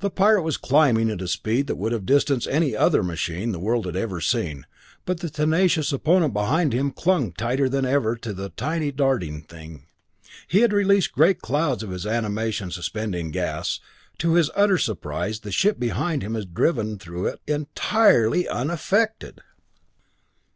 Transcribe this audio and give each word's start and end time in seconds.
The 0.00 0.10
pirate 0.10 0.42
was 0.42 0.56
climbing 0.56 1.08
at 1.08 1.22
a 1.22 1.28
speed 1.28 1.68
that 1.68 1.76
would 1.76 1.92
have 1.92 2.04
distanced 2.04 2.48
any 2.50 2.74
other 2.74 3.00
machine 3.00 3.52
the 3.52 3.60
world 3.60 3.86
had 3.86 3.94
ever 3.94 4.20
seen, 4.20 4.66
but 5.04 5.20
the 5.20 5.30
tenacious 5.30 5.92
opponent 5.92 6.32
behind 6.34 6.72
him 6.72 6.90
clung 6.90 7.26
ever 7.26 7.34
tighter 7.38 7.68
to 8.16 8.32
the 8.32 8.48
tiny 8.56 8.90
darting 8.90 9.42
thing. 9.42 9.84
He 10.48 10.62
had 10.62 10.72
released 10.72 11.12
great 11.12 11.42
clouds 11.42 11.84
of 11.84 11.90
his 11.90 12.08
animation 12.08 12.72
suspending 12.72 13.30
gas. 13.30 13.78
To 14.18 14.34
his 14.34 14.50
utter 14.56 14.78
surprise, 14.78 15.38
the 15.38 15.52
ship 15.52 15.78
behind 15.78 16.22
him 16.24 16.34
had 16.34 16.52
driven 16.52 16.88
right 16.94 17.00
through 17.00 17.26
it, 17.26 17.40
entirely 17.46 18.48
unaffected! 18.48 19.42